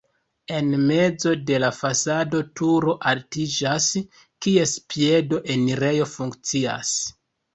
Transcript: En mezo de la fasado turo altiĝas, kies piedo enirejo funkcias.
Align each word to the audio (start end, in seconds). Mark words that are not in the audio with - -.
En 0.59 0.69
mezo 0.85 1.33
de 1.49 1.59
la 1.63 1.67
fasado 1.79 2.39
turo 2.61 2.95
altiĝas, 3.11 3.89
kies 4.45 4.73
piedo 4.95 5.43
enirejo 5.57 6.09
funkcias. 6.17 6.95